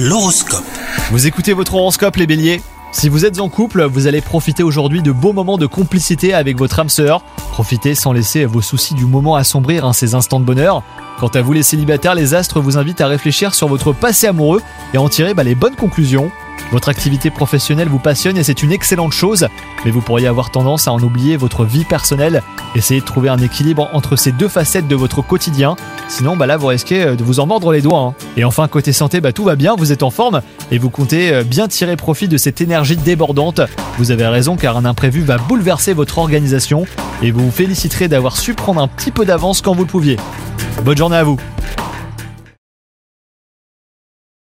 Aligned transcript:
L'horoscope. 0.00 0.62
Vous 1.10 1.26
écoutez 1.26 1.52
votre 1.54 1.74
horoscope 1.74 2.14
les 2.14 2.28
béliers? 2.28 2.62
Si 2.92 3.08
vous 3.08 3.24
êtes 3.24 3.40
en 3.40 3.48
couple, 3.48 3.82
vous 3.82 4.06
allez 4.06 4.20
profiter 4.20 4.62
aujourd'hui 4.62 5.02
de 5.02 5.10
beaux 5.10 5.32
moments 5.32 5.58
de 5.58 5.66
complicité 5.66 6.34
avec 6.34 6.56
votre 6.56 6.78
âme 6.78 6.88
sœur. 6.88 7.24
Profitez 7.50 7.96
sans 7.96 8.12
laisser 8.12 8.44
vos 8.44 8.60
soucis 8.60 8.94
du 8.94 9.06
moment 9.06 9.34
assombrir 9.34 9.84
hein, 9.84 9.92
ces 9.92 10.14
instants 10.14 10.38
de 10.38 10.44
bonheur. 10.44 10.84
Quant 11.18 11.26
à 11.26 11.42
vous 11.42 11.52
les 11.52 11.64
célibataires, 11.64 12.14
les 12.14 12.32
astres 12.32 12.60
vous 12.60 12.78
invitent 12.78 13.00
à 13.00 13.08
réfléchir 13.08 13.56
sur 13.56 13.66
votre 13.66 13.92
passé 13.92 14.28
amoureux 14.28 14.62
et 14.94 14.98
en 14.98 15.08
tirer 15.08 15.34
bah, 15.34 15.42
les 15.42 15.56
bonnes 15.56 15.74
conclusions. 15.74 16.30
Votre 16.70 16.90
activité 16.90 17.30
professionnelle 17.30 17.88
vous 17.88 17.98
passionne 17.98 18.36
et 18.36 18.42
c'est 18.42 18.62
une 18.62 18.72
excellente 18.72 19.12
chose, 19.12 19.48
mais 19.84 19.90
vous 19.90 20.02
pourriez 20.02 20.26
avoir 20.26 20.50
tendance 20.50 20.86
à 20.86 20.92
en 20.92 21.00
oublier 21.00 21.36
votre 21.36 21.64
vie 21.64 21.84
personnelle. 21.84 22.42
Essayez 22.74 23.00
de 23.00 23.06
trouver 23.06 23.30
un 23.30 23.38
équilibre 23.38 23.88
entre 23.94 24.16
ces 24.16 24.32
deux 24.32 24.48
facettes 24.48 24.86
de 24.86 24.94
votre 24.94 25.22
quotidien, 25.22 25.76
sinon 26.08 26.36
bah 26.36 26.46
là 26.46 26.58
vous 26.58 26.66
risquez 26.66 27.02
euh, 27.02 27.16
de 27.16 27.24
vous 27.24 27.40
en 27.40 27.46
mordre 27.46 27.72
les 27.72 27.80
doigts. 27.80 28.00
hein. 28.00 28.14
Et 28.36 28.44
enfin 28.44 28.68
côté 28.68 28.92
santé, 28.92 29.20
bah 29.20 29.32
tout 29.32 29.44
va 29.44 29.56
bien, 29.56 29.74
vous 29.76 29.92
êtes 29.92 30.02
en 30.02 30.10
forme 30.10 30.42
et 30.70 30.78
vous 30.78 30.90
comptez 30.90 31.32
euh, 31.32 31.42
bien 31.44 31.68
tirer 31.68 31.96
profit 31.96 32.28
de 32.28 32.36
cette 32.36 32.60
énergie 32.60 32.96
débordante. 32.96 33.62
Vous 33.96 34.10
avez 34.10 34.26
raison 34.26 34.56
car 34.56 34.76
un 34.76 34.84
imprévu 34.84 35.22
va 35.22 35.38
bouleverser 35.38 35.94
votre 35.94 36.18
organisation 36.18 36.84
et 37.22 37.30
vous 37.30 37.46
vous 37.46 37.50
féliciterez 37.50 38.08
d'avoir 38.08 38.36
su 38.36 38.52
prendre 38.52 38.82
un 38.82 38.88
petit 38.88 39.10
peu 39.10 39.24
d'avance 39.24 39.62
quand 39.62 39.74
vous 39.74 39.82
le 39.82 39.88
pouviez. 39.88 40.16
Bonne 40.84 40.98
journée 40.98 41.16
à 41.16 41.24
vous 41.24 41.38